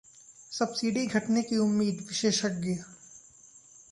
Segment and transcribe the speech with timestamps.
[0.51, 2.75] subsidy घटने की उम्मीद: विशेषज्ञ